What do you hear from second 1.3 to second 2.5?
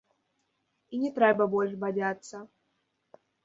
больш бадзяцца.